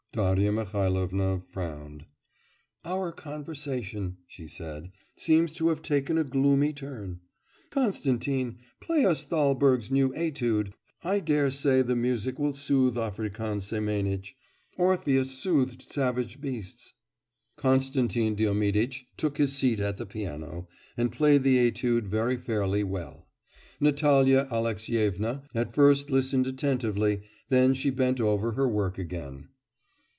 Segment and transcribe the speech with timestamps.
[0.13, 2.03] Darya Mihailovna frowned.
[2.83, 7.21] 'Our conversation,' she said, 'seems to have taken a gloomy turn.
[7.69, 10.73] Constantin, play us Thalberg's new etude.
[11.01, 14.35] I daresay the music will soothe African Semenitch.
[14.77, 16.93] Orpheus soothed savage beasts.'
[17.55, 23.29] Konstantin Diomiditch took his seat at the piano, and played the étude very fairly well.
[23.79, 29.47] Natalya Alexyevna at first listened attentively, then she bent over her work again.